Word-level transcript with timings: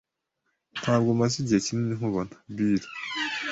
Ntabwo 0.81 1.09
maze 1.19 1.33
igihe 1.41 1.59
kinini 1.65 1.93
nkubona, 1.97 2.33
Bill. 2.55 2.83